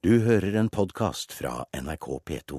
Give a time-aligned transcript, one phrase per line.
[0.00, 2.58] Du hører en podkast fra NRK P2.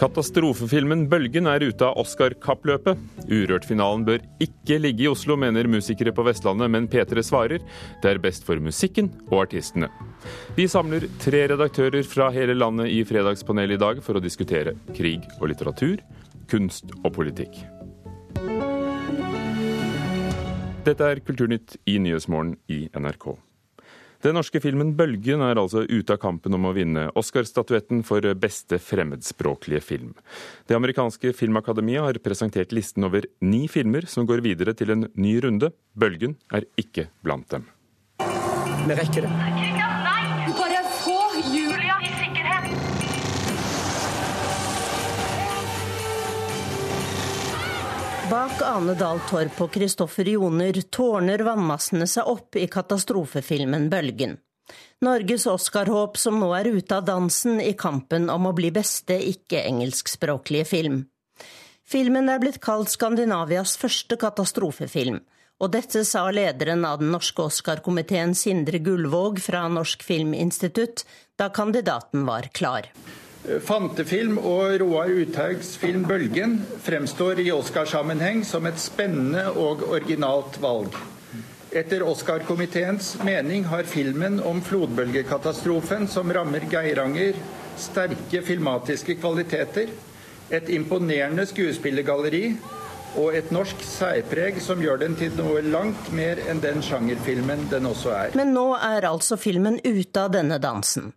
[0.00, 2.96] Katastrofefilmen 'Bølgen' er ute av Oscar-kappløpet.
[3.28, 7.60] Urørt-finalen bør ikke ligge i Oslo, mener musikere på Vestlandet, men P3 svarer
[8.00, 9.92] det er best for musikken og artistene.
[10.56, 15.28] Vi samler tre redaktører fra hele landet i Fredagspanelet i dag for å diskutere krig
[15.42, 16.00] og litteratur,
[16.52, 17.62] kunst og politikk.
[20.82, 23.36] Dette er Kulturnytt i Nyhetsmorgen i NRK.
[24.22, 28.78] Den norske filmen 'Bølgen' er altså ute av kampen om å vinne Oscar-statuetten for beste
[28.78, 30.12] fremmedspråklige film.
[30.68, 35.40] Det amerikanske filmakademiet har presentert listen over ni filmer som går videre til en ny
[35.42, 35.72] runde.
[35.98, 37.66] 'Bølgen' er ikke blant dem.
[38.86, 39.32] Vi rekker det.
[40.54, 41.18] Bare få
[41.50, 41.71] Julia
[48.32, 54.38] Bak Ane Dahl Torp og Kristoffer Joner tårner vannmassene seg opp i katastrofefilmen 'Bølgen'.
[55.04, 60.64] Norges Oscar-håp som nå er ute av dansen i kampen om å bli beste ikke-engelskspråklige
[60.64, 60.96] film.
[61.84, 65.18] Filmen er blitt kalt Skandinavias første katastrofefilm,
[65.60, 71.04] og dette sa lederen av den norske Oscar-komiteen Sindre Gullvåg fra Norsk Filminstitutt
[71.36, 72.88] da kandidaten var klar.
[73.42, 80.94] Fantefilm og Roar Uthaugs film 'Bølgen' fremstår i Oscarsammenheng som et spennende og originalt valg.
[81.74, 87.34] Etter Oscar-komiteens mening har filmen om flodbølgekatastrofen som rammer Geiranger,
[87.80, 89.90] sterke filmatiske kvaliteter,
[90.50, 92.44] et imponerende skuespillergalleri
[93.16, 97.90] og et norsk særpreg som gjør den til noe langt mer enn den sjangerfilmen den
[97.90, 98.38] også er.
[98.38, 101.10] Men nå er altså filmen ute av denne dansen.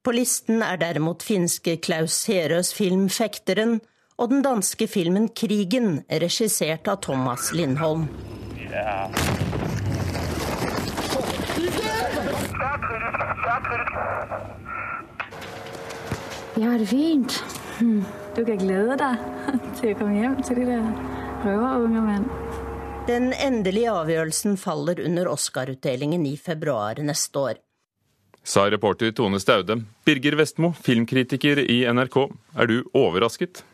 [0.00, 3.80] På listen er derimot finske Klaus Herøs film 'Fekteren'
[4.16, 8.08] og den danske filmen 'Krigen', regissert av Thomas Lindholm.
[16.56, 17.44] Jeg har det fint.
[17.78, 18.04] Hm,
[18.36, 19.16] Du kan glede deg
[19.82, 20.92] til å komme hjem til de der
[21.44, 22.28] røverunge menn.
[23.08, 27.60] Den endelige avgjørelsen faller under Oscar-utdelingen i februar neste år.
[28.42, 29.82] Sa reporter Tone Staude.
[30.04, 32.22] Birger Vestmo, filmkritiker i NRK.
[32.56, 33.64] Er du overrasket?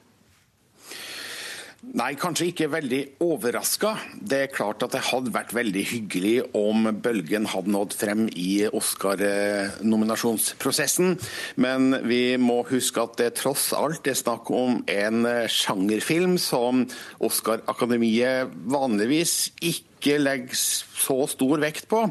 [1.97, 3.93] Nei, kanskje ikke veldig overraska.
[4.19, 8.67] Det er klart at det hadde vært veldig hyggelig om Bølgen hadde nådd frem i
[8.67, 11.19] Oscar-nominasjonsprosessen.
[11.63, 16.87] Men vi må huske at det tross alt er snakk om en sjangerfilm som
[17.23, 22.03] Oscar-akademiet vanligvis ikke ikke legger så stor vekt på.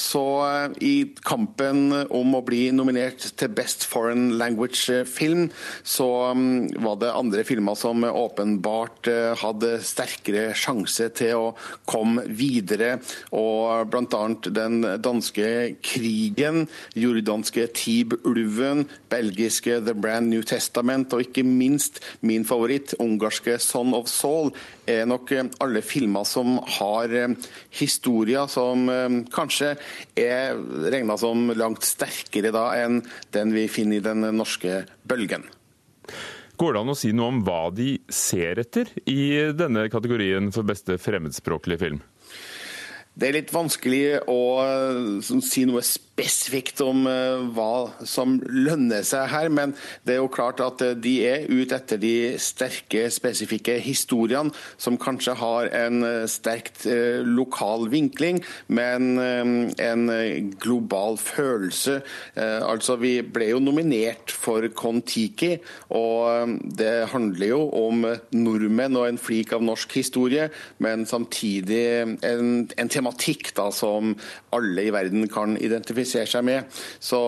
[0.00, 0.22] Så
[0.82, 5.46] i kampen om å bli nominert til Best Foreign Language-film,
[5.86, 6.08] så
[6.82, 11.52] var det andre filmer som åpenbart hadde sterkere sjanse til å
[11.86, 12.98] komme videre.
[13.36, 14.24] Og bl.a.
[14.48, 15.48] den danske
[15.84, 16.64] krigen,
[16.98, 24.10] jordanske Tib-ulven, belgiske The Brand New Testament og ikke minst min favoritt, ungarske Son of
[24.10, 24.50] Soul,
[24.90, 25.30] er nok
[25.62, 26.73] alle filmer som har
[27.74, 28.88] historier som
[29.34, 29.74] kanskje
[30.18, 30.58] er
[30.92, 33.02] regna som langt sterkere da enn
[33.34, 35.46] den vi finner i den norske bølgen.
[36.56, 40.66] Går det an å si noe om hva de ser etter i denne kategorien for
[40.66, 42.02] beste fremmedspråklige film?
[43.14, 44.40] Det er litt vanskelig å
[45.22, 47.04] si noe spesifikt om
[47.54, 52.00] hva som lønner seg her, men det er jo klart at de er ute etter
[52.02, 54.50] de sterke, spesifikke historiene
[54.82, 56.88] som kanskje har en sterkt
[57.26, 60.04] lokal vinkling, men en
[60.58, 62.00] global følelse.
[62.34, 65.52] Altså, Vi ble jo nominert for Kon-Tiki,
[65.94, 70.50] og det handler jo om nordmenn og en flik av norsk historie,
[70.82, 71.84] men samtidig
[72.26, 74.14] en, en tematikk da, som
[74.54, 76.64] alle i verden kan identifisere seg med.
[77.02, 77.18] Så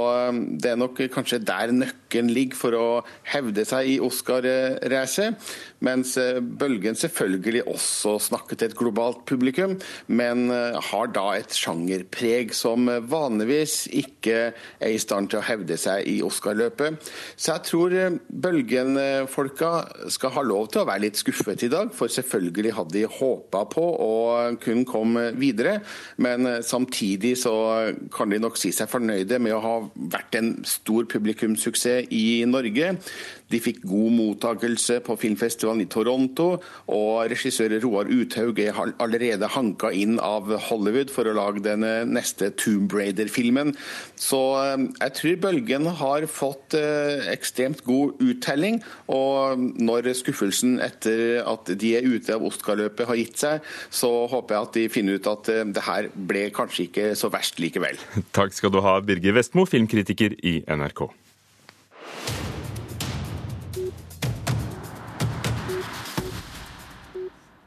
[0.56, 2.88] det er nok kanskje der nøkkelen ligger for å
[3.28, 5.36] hevde seg i Oscar-racet.
[5.84, 9.74] Mens Bølgen selvfølgelig også snakker til et globalt publikum,
[10.08, 14.38] men har da et sjangerpreg som vanligvis ikke
[14.80, 16.96] er i stand til å hevde seg i Oscar-løpet.
[17.36, 17.96] Så jeg tror
[18.46, 19.72] Bølgen-folka
[20.12, 23.64] skal ha lov til å være litt skuffet i dag, for selvfølgelig hadde de håpa
[23.72, 24.14] på å
[24.62, 25.65] kunne komme videre.
[25.66, 25.80] Videre.
[26.16, 29.74] Men samtidig så kan de nok si seg fornøyde med å ha
[30.14, 32.96] vært en stor publikumssuksess i Norge.
[33.52, 36.48] De fikk god mottakelse på filmfestivalen i Toronto,
[36.90, 42.50] og regissør Roar Uthaug er allerede hanka inn av Hollywood for å lage den neste
[42.58, 43.74] Tomb Raider-filmen.
[44.18, 48.80] Så eh, jeg tror Bølgen har fått eh, ekstremt god uttelling,
[49.12, 54.56] og når skuffelsen etter at de er ute av Oscar-løpet har gitt seg, så håper
[54.56, 58.00] jeg at de finner ut at eh, det her ble kanskje ikke så verst likevel.
[58.36, 61.06] Takk skal du ha, Birger Vestmo, filmkritiker i NRK.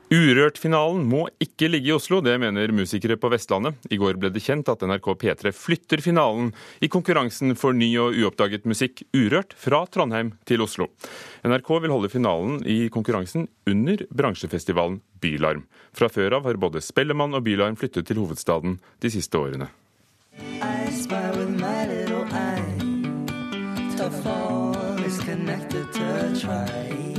[0.10, 3.76] Urørt-finalen må ikke ligge i Oslo, det mener musikere på Vestlandet.
[3.94, 6.50] I går ble det kjent at NRK P3 flytter finalen
[6.82, 10.90] i konkurransen for ny og uoppdaget musikk Urørt fra Trondheim til Oslo.
[11.46, 15.68] NRK vil holde finalen i konkurransen under bransjefestivalen Bylarm.
[15.94, 19.70] Fra før av har både Spellemann og Bylarm flyttet til hovedstaden de siste årene.
[20.40, 21.79] I spy with my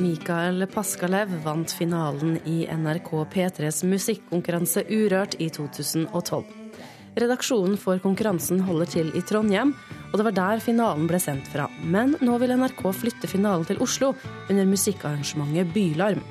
[0.01, 6.43] Mikael Paskalev vant finalen i NRK P3s musikkonkurranse Urørt i 2012.
[7.21, 9.73] Redaksjonen for konkurransen holder til i Trondheim,
[10.11, 11.69] og det var der finalen ble sendt fra.
[11.83, 14.13] Men nå vil NRK flytte finalen til Oslo
[14.49, 16.23] under musikkarrangementet Bylarm.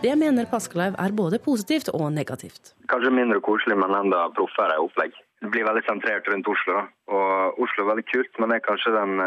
[0.00, 2.74] Det mener Paskalev er både positivt og negativt.
[2.88, 5.12] Kanskje mindre koselig, men enda proffere opplegg.
[5.40, 6.78] Det blir veldig sentrert rundt Oslo.
[6.78, 6.84] Da.
[7.14, 9.20] Og Oslo er veldig kult, men det er kanskje den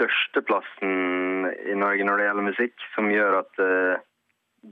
[0.00, 4.02] eh, størsteplassen i Norge når det gjelder musikk, som gjør at uh,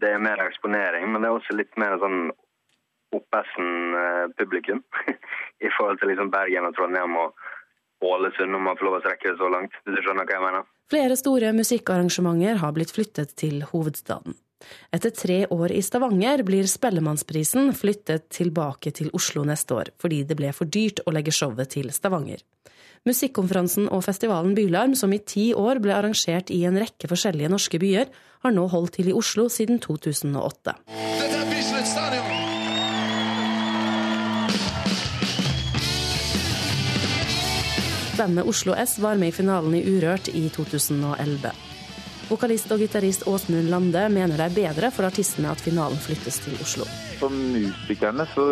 [0.01, 1.09] det er mer eksponering.
[1.11, 2.31] Men det er også litt mer sånn
[3.17, 4.83] oppesen uh, publikum
[5.67, 7.49] i forhold til liksom Bergen og Trondheim og
[8.01, 9.75] Ålesund, om man får lov å strekke det så langt.
[9.85, 10.69] Hvis du skjønner hva jeg mener.
[10.91, 14.39] Flere store musikkarrangementer har blitt flyttet til hovedstaden.
[14.93, 20.37] Etter tre år i Stavanger blir Spellemannsprisen flyttet tilbake til Oslo neste år, fordi det
[20.39, 22.43] ble for dyrt å legge showet til Stavanger.
[23.09, 27.81] Musikkonferansen og festivalen Bylarm, som i ti år ble arrangert i en rekke forskjellige norske
[27.81, 28.11] byer,
[28.45, 30.77] har nå holdt til i Oslo siden 2008.
[38.21, 41.70] Bandet Oslo S var med i finalen i Urørt i 2011.
[42.31, 46.55] Vokalist og gitarist Åsmund Lande mener det er bedre for artistene at finalen flyttes til
[46.63, 46.87] Oslo.
[47.19, 48.45] For musikerne så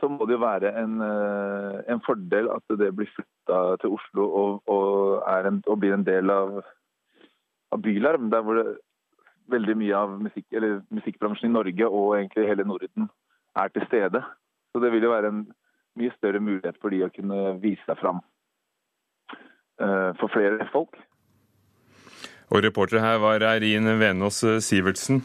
[0.00, 4.24] så må det jo være en, eh, en fordel at det blir flytta til Oslo
[4.42, 6.62] og, og, en, og, blir en del av,
[7.72, 8.30] av Bylarm.
[8.32, 8.78] Der hvor det,
[9.52, 10.46] veldig mye av musikk,
[10.88, 13.10] musikkbransjen i Norge og egentlig hele Norden
[13.60, 14.24] er til stede.
[14.72, 15.44] Så det vil jo være en
[16.00, 18.22] mye større mulighet for de å kunne vise seg fram
[19.82, 20.96] uh, for flere folk.
[22.50, 25.22] Og reporter her var Eirin Venås Sivertsen.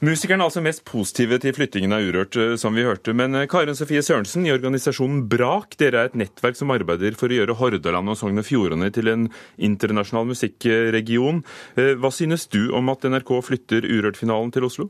[0.00, 3.12] Musikerne er altså mest positive til flyttingen av Urørt, eh, som vi hørte.
[3.12, 7.28] Men eh, Karen Sofie Sørensen i organisasjonen BRAK, dere er et nettverk som arbeider for
[7.28, 9.28] å gjøre Hordaland og Sogn og Fjordane til en
[9.60, 11.42] internasjonal musikkregion.
[11.76, 14.88] Eh, hva synes du om at NRK flytter Urørt-finalen til Oslo?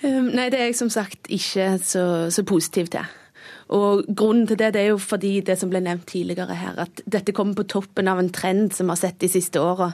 [0.00, 3.04] Um, nei, det er jeg som sagt ikke så, så positiv til.
[3.74, 7.00] Og Grunnen til det, det er jo fordi det som ble nevnt tidligere her, at
[7.02, 9.90] dette kommer på toppen av en trend som vi har sett de siste åra,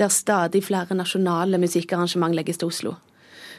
[0.00, 2.94] der stadig flere nasjonale musikkarrangement legges til Oslo.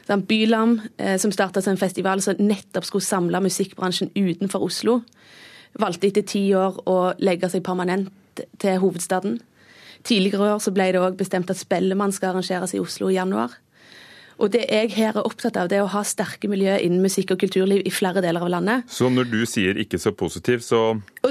[0.08, 5.02] Bylam, eh, som starta som festival som nettopp skulle samle musikkbransjen utenfor Oslo,
[5.78, 8.10] valgte etter ti år å legge seg permanent
[8.58, 9.40] til hovedstaden.
[10.02, 13.54] Tidligere år ble det òg bestemt at Spellemann skal arrangeres i Oslo i januar.
[14.40, 17.34] Og det jeg her er opptatt av, det er å ha sterke miljø innen musikk
[17.34, 18.88] og kulturliv i flere deler av landet.
[18.90, 20.82] Så når du sier ikke så positiv, så,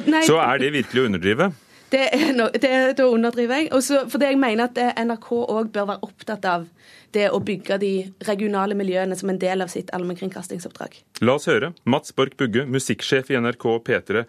[0.06, 1.52] Nei, så er det virkelig å underdrive?
[1.92, 2.06] Det,
[2.38, 3.72] no, det, da underdriver jeg.
[3.76, 6.70] Også fordi jeg mener at NRK òg bør være opptatt av
[7.12, 7.92] det å bygge de
[8.28, 10.96] regionale miljøene som en del av sitt allmennkringkastingsoppdrag.
[11.26, 11.74] La oss høre.
[11.84, 14.24] Mats Borch Bugge, musikksjef i NRK P3.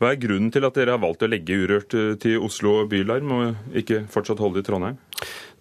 [0.00, 3.34] Hva er grunnen til at dere har valgt å legge Urørt eh, til Oslo Bylarm,
[3.36, 4.96] og ikke fortsatt holde det i Trondheim?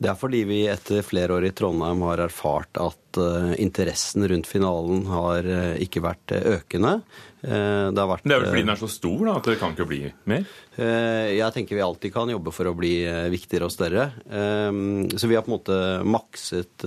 [0.01, 4.49] Det er fordi vi etter flere år i Trondheim har erfart at uh, interessen rundt
[4.49, 7.01] finalen har uh, ikke vært uh, økende.
[7.41, 9.71] det, har vært, det er vel fordi den er så stor da, at det kan
[9.73, 10.43] ikke bli mer?
[10.77, 12.91] jeg tenker vi alltid kan jobbe for å bli
[13.33, 14.03] viktigere og større.
[14.29, 16.85] så vi har på en måte makset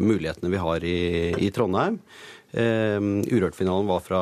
[0.00, 0.96] mulighetene vi har i,
[1.44, 2.00] i Trondheim.
[2.52, 4.20] Eh, Urørt-finalen var fra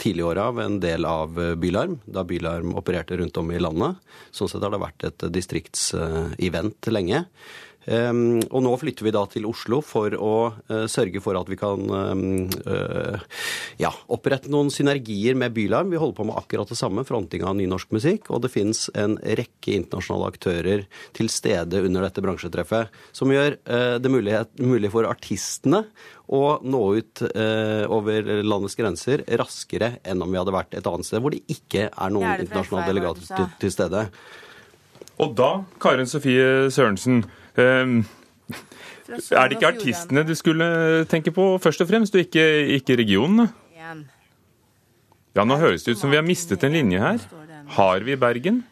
[0.00, 3.98] tidlig år av en del av eh, Bylarm, da Bylarm opererte rundt om i landet.
[4.32, 7.26] Sånn sett har det vært et distriktsevent lenge.
[7.88, 10.34] Um, og nå flytter vi da til Oslo for å
[10.68, 12.24] uh, sørge for at vi kan um,
[12.68, 13.16] uh,
[13.80, 15.94] ja, opprette noen synergier med Bylarm.
[15.94, 18.28] Vi holder på med akkurat det samme, fronting av nynorsk musikk.
[18.28, 20.84] Og det fins en rekke internasjonale aktører
[21.16, 23.56] til stede under dette bransjetreffet, som gjør
[24.02, 25.84] det mulig for artistene
[26.28, 31.08] å nå ut eh, over landets grenser raskere enn om vi hadde vært et annet
[31.08, 34.04] sted hvor det ikke er noen er internasjonale delegater til, til stede.
[35.18, 35.50] Og da,
[35.82, 37.24] Karin Sofie Sørensen
[37.58, 38.06] eh,
[39.08, 42.44] Er det ikke artistene du skulle tenke på først og fremst, og ikke,
[42.78, 43.48] ikke regionene?
[45.36, 47.22] Ja, nå høres det ut som vi har mistet en linje her.
[47.76, 48.64] Har vi Bergen?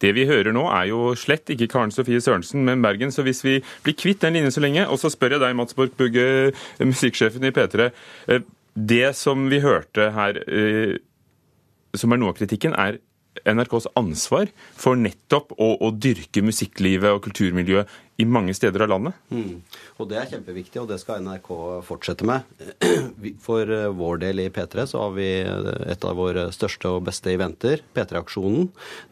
[0.00, 3.12] Det vi hører nå er jo slett ikke Karen Sofie Sørensen, men Bergen.
[3.12, 3.54] Så hvis vi
[3.84, 6.52] blir kvitt den linjen så lenge, og så spør jeg deg, Mats Borch Bugge,
[6.84, 7.90] musikksjefen i P3.
[8.28, 8.40] eh,
[8.76, 10.98] Det som vi hørte her, eh,
[11.96, 12.98] som er noe av kritikken, er
[13.48, 19.16] NRKs ansvar for nettopp å, å dyrke musikklivet og kulturmiljøet i mange steder av landet?
[19.28, 19.60] Mm.
[20.00, 21.50] Og det er kjempeviktig, og det skal NRK
[21.84, 22.46] fortsette med.
[23.46, 27.04] For eh, vår del i P3 så har vi eh, et av våre største og
[27.08, 28.70] beste eventer, P3-aksjonen,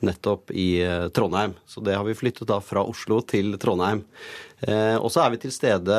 [0.08, 1.56] nettopp i eh, Trondheim.
[1.68, 4.04] Så det har vi flyttet da fra Oslo til Trondheim.
[4.64, 5.96] Og så er vi til stede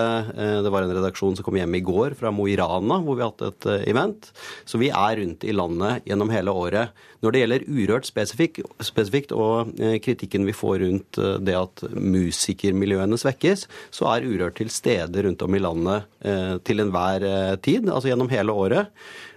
[0.66, 3.22] Det var en redaksjon som kom hjem i går fra Mo i Rana, hvor vi
[3.22, 4.32] har hatt et event.
[4.66, 6.96] Så vi er rundt i landet gjennom hele året.
[7.22, 11.86] Når det gjelder Urørt spesifikt, spesifikt og kritikken vi får rundt det at
[12.96, 16.06] musikermiljøene svekkes, så er Urørt til stede rundt om i landet
[16.66, 18.92] til enhver tid, altså gjennom hele året.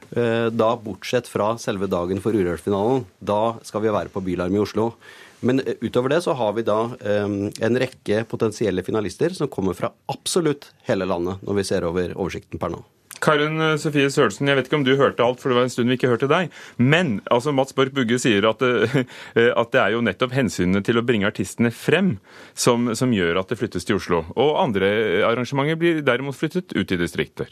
[0.09, 3.05] Da bortsett fra selve dagen for Urørt-finalen.
[3.21, 4.93] Da skal vi være på Bylarm i Oslo.
[5.41, 10.73] Men utover det så har vi da en rekke potensielle finalister som kommer fra absolutt
[10.89, 12.83] hele landet, når vi ser over oversikten per nå.
[13.25, 15.91] Karin Sofie Sørensen, jeg vet ikke om du hørte alt, for det var en stund
[15.91, 16.53] vi ikke hørte deg.
[16.79, 19.05] Men altså, Mats Borch Bugge sier at det,
[19.63, 22.17] at det, er jo nettopp hensynene til å bringe artistene frem
[22.55, 24.25] som, som, gjør at det flyttes til Oslo.
[24.37, 24.91] Og andre
[25.29, 27.51] arrangementer blir derimot flyttet ut i distrikter.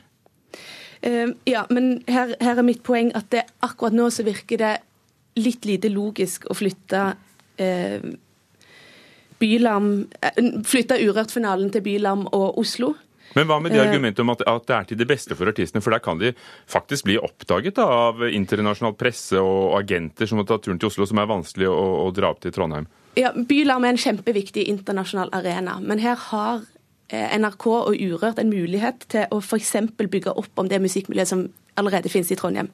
[1.46, 4.74] Ja, men her, her, er mitt poeng at det, akkurat nå så virker det
[5.36, 7.02] litt lite logisk å flytte
[7.60, 8.00] eh,
[9.36, 9.90] Bylam
[10.64, 12.94] Flytte Urørt-finalen til Bylam og Oslo.
[13.34, 13.88] Men hva med de Eh.
[13.88, 15.82] argumentet om at, at, det er til det beste for artistene?
[15.82, 16.32] For der kan de
[16.66, 21.06] faktisk bli oppdaget da, av internasjonal presse og agenter som må ta turen til Oslo,
[21.06, 22.86] som er vanskelig å, å dra opp til Trondheim.
[23.16, 26.64] Ja, Bylarm er en kjempeviktig internasjonal arena, men her har
[27.08, 29.74] eh, NRK og Urørt en mulighet til å f.eks.
[29.96, 32.68] bygge opp om det musikkmiljøet som allerede finnes i Trondheim.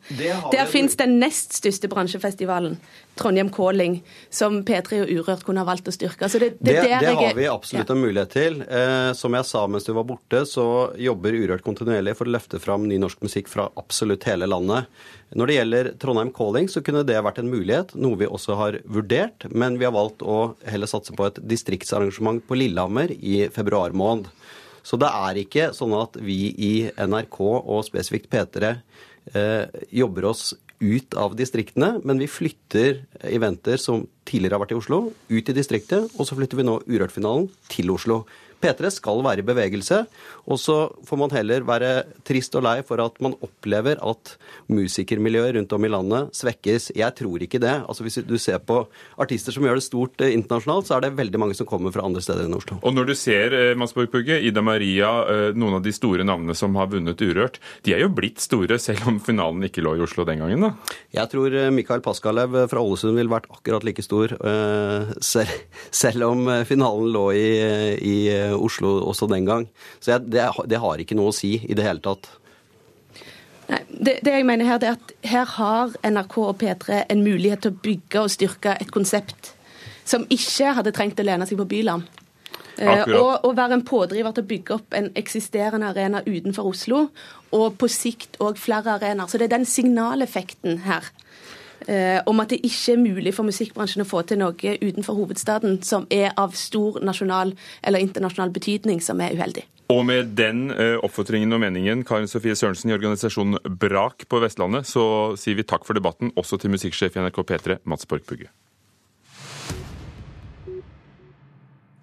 [0.52, 2.76] Der finnes den nest største bransjefestivalen,
[3.18, 3.98] Trondheim Calling,
[4.30, 6.28] som P3 og Urørt kunne ha valgt å styrke.
[6.30, 8.60] Så det, det, det, det, det har vi absolutt en mulighet til.
[8.62, 10.66] Eh, som jeg sa mens du var borte, så
[10.98, 14.88] jobber Urørt kontinuerlig for å løfte fram ny norsk musikk fra absolutt hele landet.
[15.32, 18.78] Når det gjelder Trondheim Calling, så kunne det vært en mulighet, noe vi også har
[18.84, 19.48] vurdert.
[19.50, 24.28] Men vi har valgt å heller satse på et distriktsarrangement på Lillehammer i februar måned.
[24.82, 28.74] Så det er ikke sånn at vi i NRK og spesifikt P3
[29.34, 34.80] eh, jobber oss ut av distriktene, men vi flytter eventer som tidligere har vært i
[34.80, 38.24] Oslo, ut i distriktet, og så flytter vi nå Urørt-finalen til Oslo.
[38.62, 40.04] P3 skal være i bevegelse,
[40.46, 40.76] og så
[41.06, 41.92] får man heller være
[42.26, 44.36] trist og lei for at man opplever at
[44.72, 46.90] musikermiljøet rundt om i landet svekkes.
[46.98, 47.74] Jeg tror ikke det.
[47.86, 48.82] Altså Hvis du ser på
[49.20, 52.04] artister som gjør det stort eh, internasjonalt, så er det veldig mange som kommer fra
[52.06, 52.78] andre steder enn Oslo.
[52.82, 56.56] Og når du ser eh, Mads Borch Ida Maria, eh, noen av de store navnene
[56.58, 60.04] som har vunnet Urørt, de er jo blitt store, selv om finalen ikke lå i
[60.04, 60.96] Oslo den gangen, da?
[61.14, 65.12] Jeg tror Mikael Paskalev fra Ålesund ville vært akkurat like stor, eh,
[66.02, 67.46] selv, om finalen lå i,
[67.98, 68.16] i
[68.56, 69.66] Oslo også den gang.
[70.00, 72.30] Så jeg, det, det, har ikke noe å si i det hele tatt.
[73.70, 77.22] Nei, det, det, jeg mener her, det er at her har NRK og P3 en
[77.24, 79.54] mulighet til å bygge og styrke et konsept
[80.04, 82.08] som ikke hadde trengt å lene seg på Byland.
[82.80, 87.02] Eh, og, og, være en pådriver til å bygge opp en eksisterende arena utenfor Oslo,
[87.52, 89.28] og på sikt òg flere arenaer.
[89.28, 91.10] Så det er den signaleffekten her.
[91.86, 95.80] Eh, om at det ikke er mulig for musikkbransjen å få til noe utenfor hovedstaden
[95.86, 99.66] som er av stor nasjonal eller internasjonal betydning, som er uheldig.
[99.92, 104.88] Og med den uh, oppfordringen og meningen, Karin Sofie Sørensen i organisasjonen Brak på Vestlandet,
[104.88, 105.04] så
[105.36, 108.48] sier vi takk for debatten, også til musikksjef i NRK P3, Mats Borch Bugge.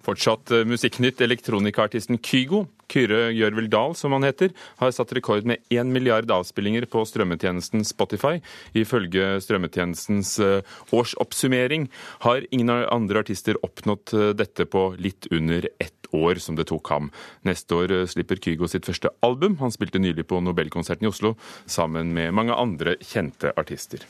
[0.04, 1.20] Fortsatt uh, musikknytt.
[1.20, 6.86] Elektronikaartisten Kygo, Kyrre Gjørvel Dahl som han heter, har satt rekord med 1 milliard avspillinger
[6.90, 8.40] på strømmetjenesten Spotify.
[8.72, 11.88] Ifølge strømmetjenestens uh, årsoppsummering
[12.26, 17.12] har ingen andre artister oppnådd dette på litt under ett år som det tok ham.
[17.46, 19.58] Neste år slipper Kygo sitt første album.
[19.60, 21.36] Han spilte nylig på Nobelkonserten i Oslo
[21.70, 24.06] sammen med mange andre kjente artister.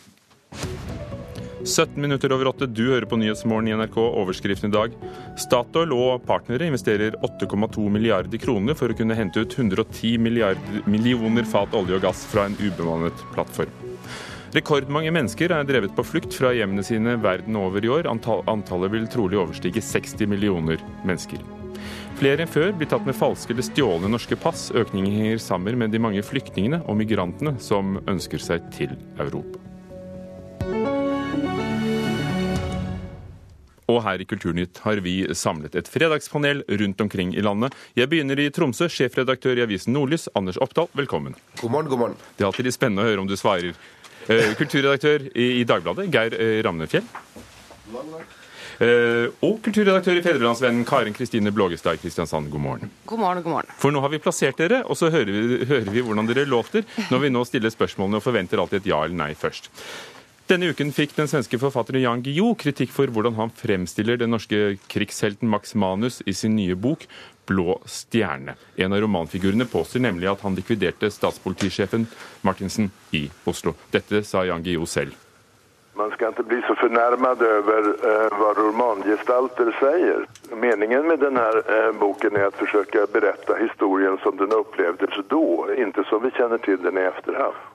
[1.65, 3.99] 17 minutter over åtte, du hører på Nyhetsmorgen i NRK.
[4.01, 4.95] Overskriften i dag.
[5.41, 11.77] Statoil og partnere investerer 8,2 milliarder kroner for å kunne hente ut 110 millioner fat
[11.77, 13.73] olje og gass fra en ubemannet plattform.
[14.57, 18.09] Rekordmange mennesker er drevet på flukt fra hjemmene sine verden over i år.
[18.11, 21.45] Antallet vil trolig overstige 60 millioner mennesker.
[22.19, 24.69] Flere enn før blir tatt med falske eller stjålne norske pass.
[24.75, 29.70] Økningen henger sammen med de mange flyktningene og migrantene som ønsker seg til Europa.
[33.91, 37.75] Og her i Kulturnytt har vi samlet et fredagspanel rundt omkring i landet.
[37.99, 38.87] Jeg begynner i Tromsø.
[38.91, 41.35] Sjefredaktør i avisen Nordlys, Anders Oppdal, velkommen.
[41.61, 42.21] God morgen, god morgen.
[42.37, 43.75] Det er alltid litt spennende å høre om du svarer.
[44.31, 47.07] Eh, kulturredaktør i Dagbladet, Geir eh, Ramnefjell.
[48.81, 52.93] Uh, og kulturredaktør i Fedrelandsvennen Karen Kristine Blågestad i Kristiansand, god morgen.
[53.11, 53.75] God morgen, god morgen.
[53.83, 56.87] For nå har vi plassert dere, og så hører vi, hører vi hvordan dere låter
[57.11, 59.69] når vi nå stiller spørsmålene og forventer alltid et ja eller nei først.
[60.51, 64.81] Denne uken fikk den svenske forfatteren Jan Guillou kritikk for hvordan han fremstiller den norske
[64.91, 67.05] krigshelten Max Manus i sin nye bok
[67.47, 68.57] 'Blå stjerne'.
[68.75, 72.09] En av romanfigurene påstår nemlig at han likviderte statspolitisjefen
[72.43, 73.77] Martinsen i Oslo.
[73.95, 75.15] Dette sa Jan Guillou selv.
[75.95, 80.27] Man skal ikke bli så fornærmet over uh, hva romangestalter sier.
[80.51, 85.45] Meningen med denne uh, boken er å forsøke å berette historien som den opplevdes da,
[85.79, 87.70] ikke som vi kjenner til den i etterhånd.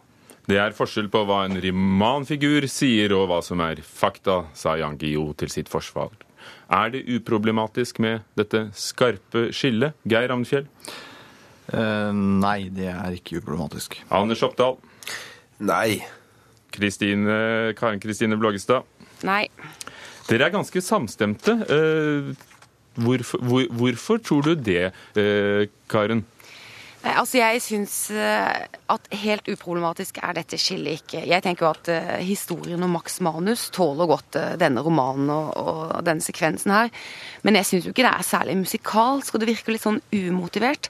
[0.46, 4.98] Det er forskjell på hva en romanfigur sier og hva som er fakta, sa Jan
[5.02, 6.14] Guillou til sitt forsvar.
[6.70, 10.68] Er det uproblematisk med dette skarpe skillet, Geir Ravnfjell?
[11.74, 13.98] Uh, nei, det er ikke uproblematisk.
[14.14, 14.78] Anders Oppdal?
[15.66, 16.04] Nei.
[16.76, 18.86] Kristine, Karen Kristine Blågestad?
[19.26, 19.48] Nei.
[20.30, 21.58] Dere er ganske samstemte.
[21.66, 22.36] Uh,
[23.02, 26.22] hvorfor, hvor, hvorfor, tror du det, uh, Karen?
[27.06, 31.22] Altså, Jeg syns at helt uproblematisk er dette skillet ikke.
[31.30, 35.94] Jeg tenker jo at uh, historien om Max Manus tåler godt denne romanen og, og,
[36.08, 36.90] denne sekvensen her.
[37.46, 40.90] Men jeg syns jo ikke det er særlig musikalsk, og det virker litt sånn umotivert.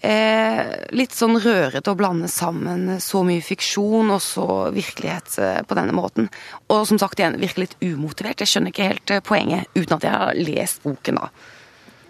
[0.00, 5.92] Eh, litt sånn rørete å blande sammen så mye fiksjon og så virkelighet på denne
[5.96, 6.30] måten.
[6.72, 8.40] Og som sagt, igjen virker litt umotivert.
[8.40, 11.28] Jeg skjønner ikke helt poenget, uten at jeg har lest boken, da.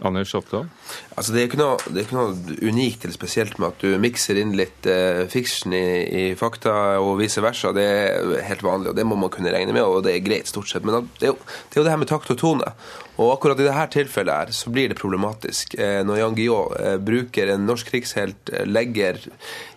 [0.06, 0.68] Anders Oppdal?
[1.16, 3.98] Altså, det, er ikke noe, det er ikke noe unikt eller spesielt med at du
[4.00, 7.74] mikser inn litt eh, fiction i, i, fakta og vice versa.
[7.76, 10.50] Det er helt vanlig, og det må man kunne regne med, og det er greit
[10.50, 10.86] stort sett.
[10.86, 12.74] Men det er jo det, er jo det her med takt og tone.
[13.20, 15.74] Og akkurat i dette tilfellet her, så blir det problematisk.
[15.76, 19.18] Eh, når Jan Guillaud eh, bruker en norsk krigshelt, eh, legger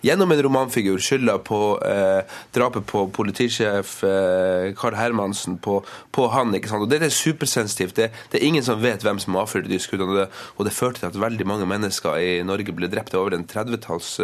[0.05, 5.81] gjennom en romanfigur skylda på eh, drapet på politisjef eh, Carl Hermansen, på,
[6.15, 6.55] på, han.
[6.55, 6.88] ikke sant?
[6.88, 7.97] Og Det er supersensitivt.
[8.00, 10.29] Det, det, er ingen som vet hvem som avfyrte de skuddene.
[10.55, 13.17] Og det, førte til at veldig mange mennesker i Norge ble drept.
[13.19, 14.15] Over en 30-talls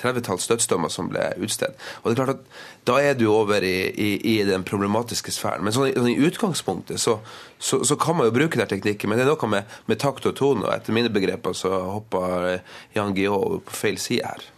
[0.00, 1.74] 30 dødsdommer som ble utstedt.
[2.02, 5.64] Og det er klart at da er du over i, i, i den problematiske sfæren.
[5.66, 7.18] Men sånn, sånn i utgangspunktet så,
[7.60, 10.28] så, så, kan man jo bruke den teknikken, men det er noe med, med takt
[10.30, 10.66] og tone.
[10.66, 12.60] og Etter mine begreper så hopper
[12.96, 14.48] Jan Guillaud på feil side her.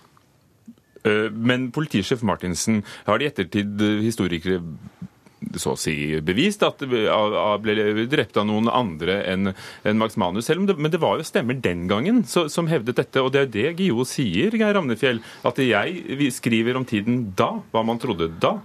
[1.05, 4.63] Eh, men politisjef Martinsen, har det i ettertid eh, historikere
[5.59, 9.51] så å si bevist at ble drept av noen andre enn
[9.99, 10.47] Max Manus.
[10.47, 13.21] det, Men det var jo stemmer den gangen så, som hevdet dette.
[13.21, 15.19] Og det er jo det Guillou sier, Geir Ramnefjell.
[15.43, 18.61] At jeg skriver om tiden da, hva man trodde da.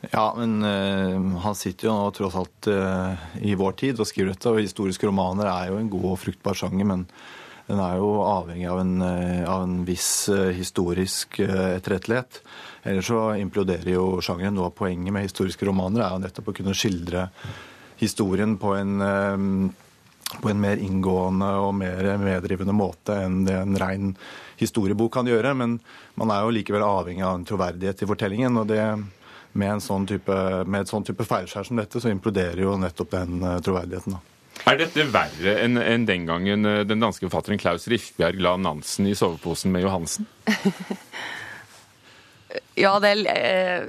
[0.00, 4.32] Ja, men uh, han sitter jo nå tross alt uh, i vår tid og skriver
[4.32, 4.52] dette.
[4.52, 7.02] Og historiske romaner er jo en god og fruktbar sjanger, men
[7.68, 12.40] den er jo avhengig av en, uh, av en viss historisk etterrettelighet.
[12.88, 14.54] Ellers så imploderer jo sjangeren.
[14.56, 17.26] Noe av poenget med historiske romaner er jo nettopp å kunne skildre
[17.98, 19.72] historien på en,
[20.38, 24.12] på en mer inngående og mer meddrivende måte enn det en rein
[24.62, 25.56] historiebok kan gjøre.
[25.58, 25.80] Men
[26.22, 28.62] man er jo likevel avhengig av en troverdighet i fortellingen.
[28.62, 28.84] og det
[29.58, 33.14] med, en sånn type, med et sånn type feilskjær som dette, så imploderer jo nettopp
[33.14, 34.16] den eh, troverdigheten.
[34.16, 34.34] da.
[34.66, 39.06] Er dette verre enn en den gangen eh, den danske forfatteren Klaus Rifbjerg la Nansen
[39.10, 40.28] i soveposen med Johansen?
[42.78, 43.86] Ja, det er eh,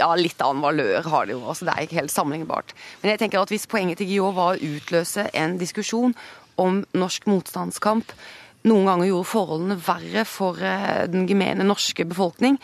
[0.00, 1.42] ja, litt annen valør har det jo.
[1.46, 2.72] altså Det er ikke helt sammenlignbart.
[3.02, 6.16] Men jeg tenker at hvis poenget til Guillou var å utløse en diskusjon
[6.60, 8.10] om norsk motstandskamp,
[8.68, 12.58] noen ganger gjorde forholdene verre for eh, den gemene norske befolkning,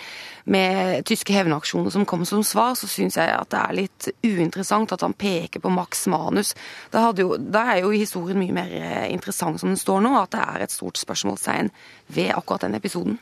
[0.48, 4.94] med tyske hevnaksjoner som kom som svar, så syns jeg at det er litt uinteressant
[4.94, 6.54] at han peker på Max Manus.
[6.94, 10.32] Da, jo, da er jo historien mye mer eh, interessant som den står nå, at
[10.36, 11.72] det er et stort spørsmålstegn
[12.16, 13.18] ved akkurat den episoden.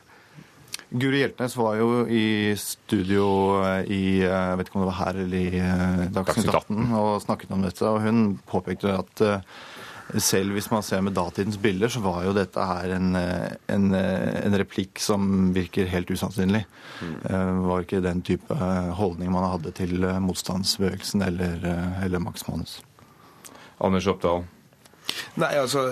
[0.87, 3.25] Guri Hjeltnes var jo i studio
[3.65, 7.57] eh, i jeg vet ikke om det var her eller i Dagsnytt 18 og snakket
[7.57, 7.89] om dette.
[7.89, 9.25] og Hun påpekte at
[10.23, 14.59] selv hvis man ser med datidens bilder, så var jo dette her en, en, en
[14.61, 16.63] replikk som virker helt usannsynlig.
[17.03, 18.55] Det var ikke den type
[18.99, 21.67] holdning man hadde til motstandsbevegelsen eller,
[22.07, 22.79] eller Max Manus.
[23.83, 24.47] Anders Oppdal.
[25.41, 25.87] Nei, altså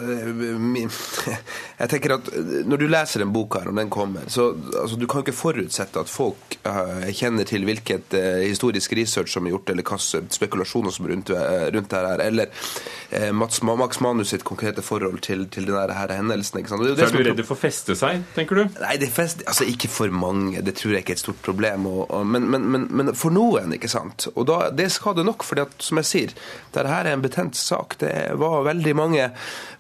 [1.80, 2.30] Jeg tenker at
[2.66, 5.36] Når du leser en bok her, og den kommer, så altså, du kan jo ikke
[5.36, 10.34] forutsette at folk uh, kjenner til hvilket uh, historisk research som er gjort, eller hvilke
[10.34, 15.20] spekulasjoner som er rundt, uh, rundt det her, eller Mats, Max Manus sitt konkrete forhold
[15.22, 16.58] til, til denne her hendelsen.
[16.58, 16.82] Ikke sant?
[16.82, 18.64] Det det så er du redd det får feste seg, tenker du?
[18.80, 20.62] Nei, det fest, altså ikke for mange.
[20.64, 21.86] Det tror jeg ikke er et stort problem.
[21.90, 24.28] Og, og, men, men, men, men, for noen, ikke sant.
[24.34, 26.34] Og da, det skal det nok, for som jeg sier,
[26.74, 27.98] dette er en betent sak.
[28.00, 29.03] Det var veldig mange,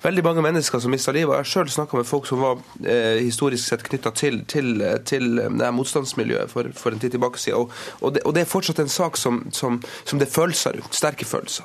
[0.04, 1.32] veldig mange mennesker som mista livet.
[1.32, 5.40] Jeg har sjøl snakka med folk som var eh, historisk sett knytta til, til, til,
[5.58, 7.64] det motstandsmiljøet for, for, en tid tilbake siden.
[7.64, 10.78] Og, og, det, og, det, er fortsatt en sak som, som, som det er følelser
[10.78, 10.94] rundt.
[10.94, 11.64] Sterke følelser.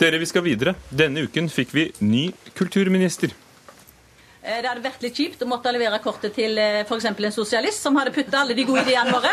[0.00, 0.76] Dere, vi skal videre.
[0.90, 3.32] Denne uken fikk vi ny kulturminister.
[4.46, 6.54] Det hadde vært litt kjipt å måtte levere kortet til
[6.86, 7.06] f.eks.
[7.10, 9.32] en sosialist som hadde putta alle de gode ideene våre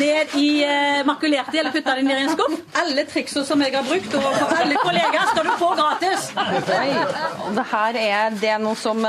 [0.00, 0.64] ned i
[1.04, 2.54] makulerte eller putta dem ned i en skuff.
[2.80, 6.30] Alle triksene som jeg har brukt overfor alle kollegaer, skal du få gratis.
[7.58, 9.04] Det her er det noe som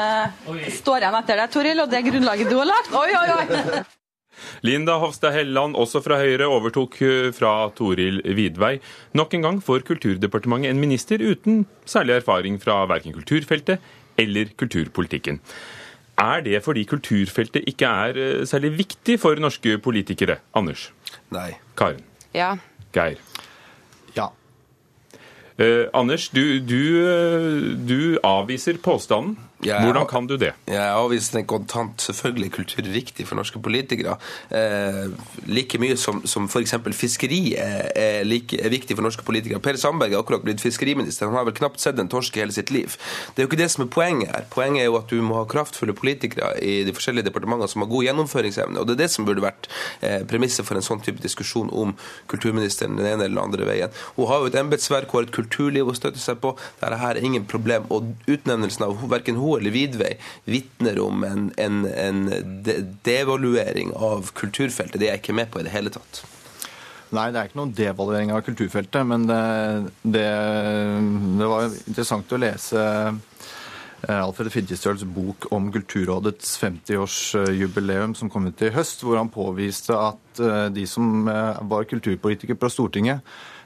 [0.82, 2.91] står igjen etter deg, Toril, og det grunnlaget du har lagt.
[2.99, 3.84] Oi, oi, oi!
[4.67, 6.99] Linda Hofstad Helleland, også fra Høyre, overtok
[7.38, 8.75] fra Toril Vidvei.
[9.15, 13.80] Nok en gang får Kulturdepartementet en minister uten særlig erfaring fra verken kulturfeltet
[14.17, 15.39] eller kulturpolitikken.
[16.17, 20.38] Er det fordi kulturfeltet ikke er særlig viktig for norske politikere?
[20.56, 20.91] Anders?
[21.36, 21.51] Nei.
[21.75, 22.04] Karen?
[22.34, 22.54] Ja.
[22.95, 23.19] Geir?
[24.15, 24.30] Ja.
[25.60, 26.80] Eh, Anders, du, du,
[27.88, 29.36] du avviser påstanden.
[29.65, 30.51] Hvordan kan du det?
[30.69, 32.01] Jeg avviser den kontant.
[32.01, 34.17] Selvfølgelig kultur viktig for norske politikere.
[34.54, 35.06] Eh,
[35.49, 36.75] like mye som, som f.eks.
[36.93, 39.62] fiskeri er, er, like, er, viktig for norske politikere.
[39.63, 41.30] Per Sandberg er akkurat blitt fiskeriminister.
[41.30, 42.97] Han har vel knapt sett en torsk i hele sitt liv.
[43.34, 44.47] Det er jo ikke det som er poenget her.
[44.54, 47.91] Poenget er jo at du må ha kraftfulle politikere i de forskjellige departementene som har
[47.91, 48.82] god gjennomføringsevne.
[48.82, 49.69] Og det er det som burde vært
[50.01, 51.95] eh, premisset for en sånn type diskusjon om
[52.32, 54.01] kulturministeren den ene eller den andre veien.
[54.15, 56.56] Hun har jo et embetsverk, hun har et kulturliv å støtte seg på.
[56.82, 57.88] Dette er ingen problem.
[57.93, 60.13] Og utnevnelsen av verken hun eller Vidvei
[60.49, 62.23] vitner om en, en, en
[63.05, 64.99] devaluering av kulturfeltet.
[64.99, 66.23] Det er jeg ikke med på i det hele tatt.
[67.15, 69.41] Nei, det er ikke noen devaluering av kulturfeltet, men det,
[70.03, 70.29] det,
[71.39, 72.85] det var interessant å lese
[74.05, 80.41] Alfred Fidjestøls bok om Kulturrådets 50-årsjubileum som kom ut i høst, hvor han påviste at
[80.75, 83.23] de som var kulturpolitikere på Stortinget,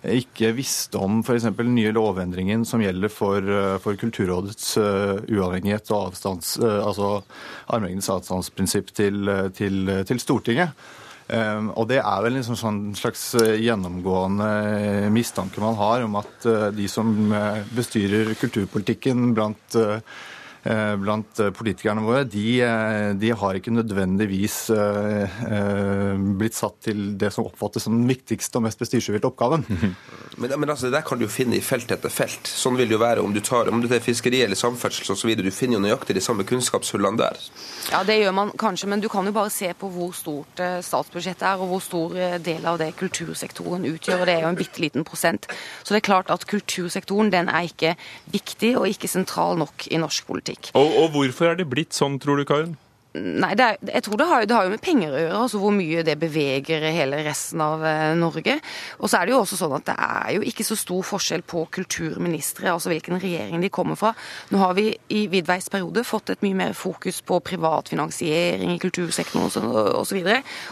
[0.07, 1.49] ikke visste om f.eks.
[1.57, 3.51] den nye lovendringen som gjelder for,
[3.83, 7.19] for Kulturrådets uavhengighet og avstands, altså
[7.67, 10.87] armlengdes avstandsprinsipp til, til, til Stortinget.
[11.29, 17.11] Og det er vel en sånn slags gjennomgående mistanke man har om at de som
[17.75, 19.77] bestyrer kulturpolitikken blant
[20.63, 22.59] blant politikerne våre, de,
[23.19, 24.57] de, har ikke nødvendigvis
[26.39, 29.65] blitt satt til det som oppfattes som den viktigste og mest prestisjefylte oppgaven.
[30.39, 32.47] Men, men altså, det der kan du finne i felt etter felt.
[32.47, 35.31] Sånn vil det jo være om du tar om det er fiskeri eller samferdsel osv.
[35.39, 37.39] Du finner jo nøyaktig de samme kunnskapshullene der.
[37.91, 41.45] Ja, det gjør man kanskje, men du kan jo bare se på hvor stort statsbudsjettet
[41.47, 44.23] er, og hvor stor del av det kultursektoren utgjør.
[44.23, 45.49] og Det er jo en bitte liten prosent.
[45.83, 47.95] Så det er klart at kultursektoren den er ikke
[48.31, 50.48] viktig og ikke sentral nok i norsk politikk.
[50.73, 52.77] Og, og hvorfor er det blitt sånn, tror du, Karen?
[53.17, 55.71] Nei, er, jeg tror det har, det har, jo med penger å gjøre, altså hvor
[55.73, 58.59] mye det beveger hele resten av eh, Norge.
[59.01, 61.41] Og så er det jo også sånn at det er jo ikke så stor forskjell
[61.49, 64.11] på kulturministre, altså hvilken regjering de kommer fra.
[64.53, 68.77] Nå har vi i Vidveis periode fått et mye mer fokus på privat finansiering i
[68.83, 70.21] kultursektoren osv., og, og, så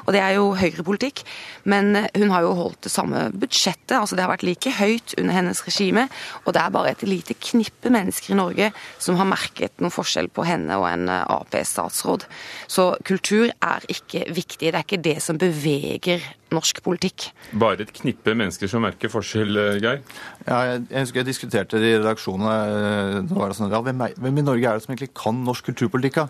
[0.05, 1.25] og det er jo høyrepolitikk.
[1.65, 5.39] Men hun har jo holdt det samme budsjettet, altså det har vært like høyt under
[5.39, 6.05] hennes regime,
[6.45, 8.71] og det er bare et lite knippe mennesker i Norge
[9.01, 12.26] som har merket noen forskjell på henne og en Ap-statsråd.
[12.67, 14.71] Så kultur er ikke viktig.
[14.71, 17.29] Det er ikke det som beveger norsk politikk.
[17.59, 19.99] Bare et knippe mennesker som merker forskjell, Geir?
[20.45, 23.27] Ja, jeg, jeg husker jeg diskuterte det i redaksjonen.
[23.27, 25.43] Da var det sånn, ja, hvem, er, hvem, i Norge er det som egentlig kan
[25.47, 26.23] norsk kulturpolitikk?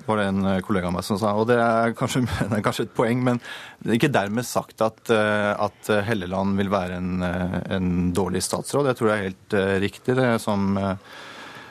[0.00, 1.34] Det var det en kollega av meg som sa.
[1.36, 3.40] Og det er kanskje, det er kanskje et poeng, men
[3.80, 8.88] det er ikke dermed sagt at, at Helleland vil være en, en, dårlig statsråd.
[8.88, 10.72] Jeg tror det er helt riktig det som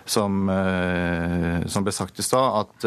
[0.10, 0.50] som,
[1.70, 2.86] som, ble sagt i stad, at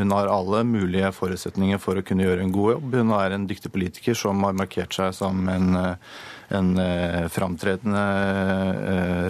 [0.00, 2.96] hun har alle mulige forutsetninger for å kunne gjøre en god jobb.
[3.00, 5.78] Hun er en dyktig politiker som har markert seg som en,
[6.58, 6.72] en
[7.30, 8.02] framtredende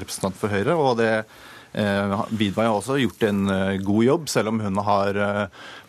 [0.01, 0.79] representant for Høyre.
[0.81, 5.19] og det Eh, Widvey har også gjort en eh, god jobb, selv om hun har
[5.21, 5.43] eh,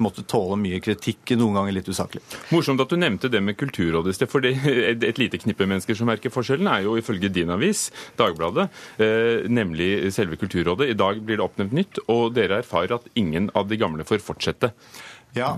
[0.03, 2.23] måttet tåle mye kritikk, noen ganger litt usaklig.
[2.51, 4.31] Morsomt at du nevnte det med Kulturrådet i sted.
[4.31, 7.87] For et, lite knippe mennesker som merker forskjellen, er jo ifølge din avis,
[8.19, 8.67] Dagbladet,
[9.03, 10.91] eh, nemlig selve Kulturrådet.
[10.91, 14.23] I dag blir det oppnevnt nytt, og dere erfarer at ingen av de gamle får
[14.25, 14.73] fortsette.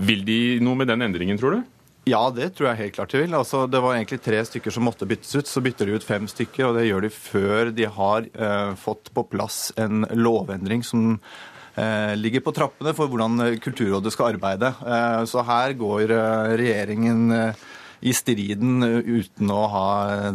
[0.04, 1.79] Vil de noe med den endringen, tror du?
[2.08, 3.34] Ja, det tror jeg helt klart de vil.
[3.36, 5.50] Altså, det var egentlig tre stykker som måtte byttes ut.
[5.50, 9.12] Så bytter de ut fem stykker, og det gjør de før de har eh, fått
[9.14, 11.18] på plass en lovendring som
[11.76, 14.72] eh, ligger på trappene for hvordan Kulturrådet skal arbeide.
[14.80, 17.68] Eh, så her går eh, regjeringen eh,
[18.00, 19.86] i striden eh, uten å ha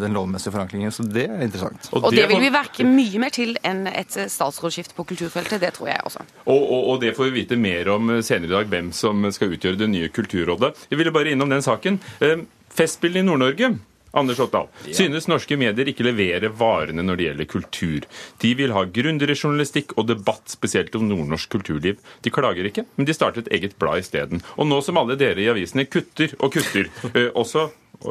[0.01, 0.93] den lovmessige forankringen.
[0.93, 1.89] Så det er interessant.
[1.95, 5.61] Og det vil vi verke mye mer til enn et statsrådsskifte på kulturfeltet.
[5.63, 6.25] Det tror jeg også.
[6.45, 9.55] Og, og, og, det får vi vite mer om senere i dag, hvem som skal
[9.55, 10.71] utgjøre det nye Kulturrådet.
[10.89, 11.99] Vi ville bare innom den saken.
[12.23, 13.75] Eh, Festspillene i Nord-Norge
[14.15, 14.95] Anders Oppdal, ja.
[14.95, 18.09] synes norske medier ikke leverer varene når det gjelder kultur.
[18.41, 21.99] De vil ha grundigere journalistikk og debatt, spesielt om nordnorsk kulturliv.
[22.23, 24.43] De klager ikke, men de startet et eget blad isteden.
[24.55, 27.67] Og nå som alle dere i avisene kutter og kutter, eh, også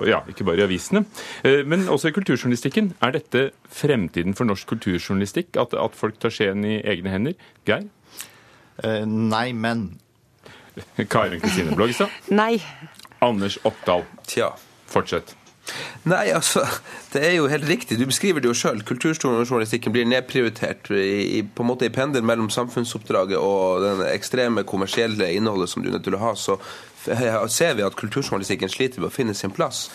[0.08, 1.04] ja, ikke bare i avisene,
[1.44, 2.94] eh, men også i kulturjournalistikken.
[3.04, 7.38] Er dette fremtiden for norsk kulturjournalistikk, at, at folk tar skjeen i egne hender?
[7.68, 7.88] Geir?
[8.82, 9.86] Uh, nei, men.
[11.08, 12.10] Karin Kristine Blågestad?
[12.34, 12.58] Nei.
[13.22, 14.02] Anders Oppdal?
[14.26, 14.50] Tja.
[14.90, 15.36] Fortsett.
[16.04, 16.64] Nei, altså,
[17.14, 17.96] det er jo helt riktig.
[17.98, 18.82] Du beskriver det jo sjøl.
[18.84, 25.30] Kulturjournalistikken blir nedprioritert i, på en måte i pendel mellom samfunnsoppdraget og den ekstreme kommersielle
[25.32, 26.34] innholdet som du er nødt til å ha.
[26.36, 26.58] Så
[27.04, 29.86] ser vi at kulturjournalistikken sliter med å finne sin plass.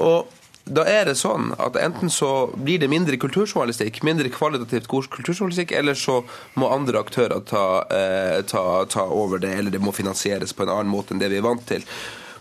[0.00, 0.32] Og
[0.64, 5.74] da er det sånn at enten så blir det mindre kulturjournalistikk, mindre kvalitativt god kulturjournalistikk,
[5.76, 6.22] eller så
[6.56, 10.72] må andre aktører ta, eh, ta, ta over det, eller det må finansieres på en
[10.72, 11.84] annen måte enn det vi er vant til.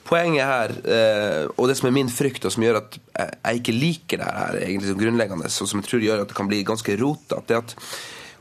[0.03, 3.75] Poenget her, eh, og det som er min frykt, og som gjør at jeg ikke
[3.77, 6.63] liker det her egentlig som grunnleggende, og som jeg tror gjør at det kan bli
[6.67, 7.75] ganske rotete, det at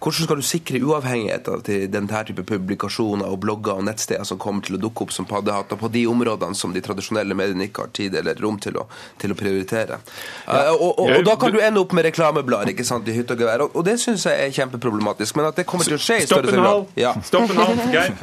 [0.03, 4.65] hvordan skal du sikre uavhengigheten til denne type publikasjoner og blogger og nettsteder som kommer
[4.67, 7.93] til å dukke opp som paddehatter på de områdene som de tradisjonelle mediene ikke har
[7.95, 8.87] tid eller rom til å,
[9.23, 10.01] til å prioritere?
[10.47, 10.73] Ja.
[10.73, 13.37] Uh, og, og, og, da kan du ende opp med reklameblader ikke sant, i hytte
[13.37, 13.67] og gevær.
[13.67, 15.39] Og, og, det syns jeg er kjempeproblematisk.
[15.39, 17.15] Men at det kommer til å skje i større grad ja.
[17.27, 18.17] Stopp en hal, Geir.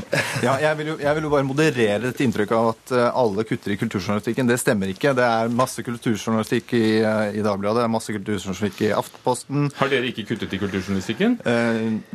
[0.44, 3.46] Ja, jeg vil, jo, jeg vil jo bare moderere dette inntrykket av at eh, alle
[3.48, 4.50] kutter i kulturjournalistikken.
[4.50, 5.14] Det stemmer ikke.
[5.18, 9.70] Det er masse kulturjournalistikk i, eh, i Dagbladet, det er masse kulturjournalistikk i Aftenposten.
[9.80, 11.40] Har dere ikke kuttet i kulturjournalistikken?
[11.46, 11.69] Uh,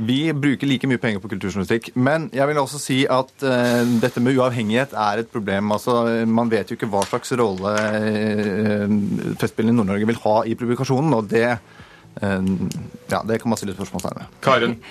[0.08, 1.92] vi bruker like mye penger på kulturjournalistikk.
[1.96, 5.72] Men jeg vil også si at uh, dette med uavhengighet er et problem.
[5.76, 8.98] Altså, man vet jo ikke hva slags rolle uh,
[9.40, 11.48] Festspillene i Nord-Norge vil ha i publikasjonen, og det,
[12.20, 14.38] ja, det kan man stille spørsmålstegn ved.
[14.44, 14.78] Karen?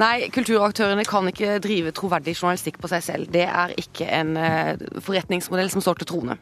[0.00, 3.30] Nei, kulturaktørene kan ikke drive troverdig journalistikk på seg selv.
[3.34, 4.36] Det er ikke en
[5.02, 6.36] forretningsmodell som står til troende.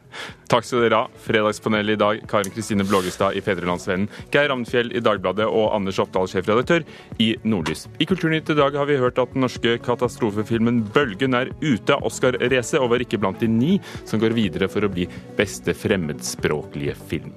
[0.49, 1.19] Takk skal dere ha.
[1.25, 6.29] Fredagspanelet i dag, Karin Kristine Blågestad i Fedrelandsvennen, Geir Amnfjell i Dagbladet og Anders Oppdal,
[6.31, 6.85] sjefredaktør
[7.19, 7.87] i Nordlys.
[7.99, 12.05] I Kulturnytt i dag har vi hørt at den norske katastrofefilmen 'Bølgen' er ute av
[12.07, 13.75] Oscar-racet, og var ikke blant de ni
[14.05, 17.33] som går videre for å bli beste fremmedspråklige film.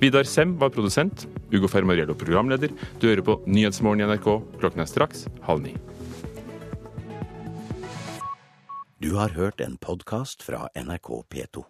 [0.00, 2.72] Vidar Sem var produsent, Ugo Fermariello programleder.
[3.00, 4.30] Du hører på Nyhetsmorgen i NRK.
[4.60, 5.76] Klokken er straks halv ni.
[9.04, 11.64] Du har hørt en podkast fra NRK P2.